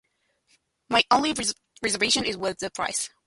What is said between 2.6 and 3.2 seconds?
price.